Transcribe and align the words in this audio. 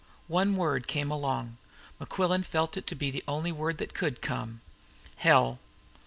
One 0.29 0.55
word 0.55 0.87
came 0.87 1.11
along. 1.11 1.57
Mequillen 1.99 2.41
felt 2.43 2.75
it 2.75 2.87
to 2.87 2.95
be 2.95 3.11
the 3.11 3.23
only 3.27 3.51
word 3.51 3.77
that 3.77 3.93
could 3.93 4.19
come. 4.19 4.61
"Hell!" 5.17 5.59